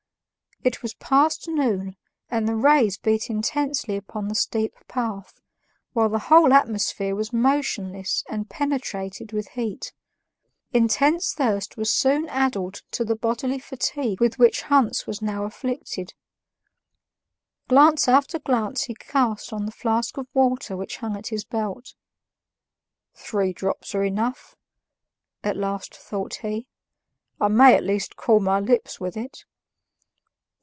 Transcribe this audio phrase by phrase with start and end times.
[0.63, 1.95] It was past noon
[2.29, 5.41] and the rays beat intensely upon the steep path,
[5.93, 9.91] while the whole atmosphere was motionless and penetrated with heat.
[10.71, 16.13] Intense thirst was soon added to the bodily fatigue with which Hans was now afflicted;
[17.67, 21.95] glance after glance he cast on the flask of water which hung at his belt.
[23.15, 24.55] "Three drops are enough,"
[25.43, 26.67] at last thought he;
[27.39, 29.45] "I may, at least, cool my lips with it."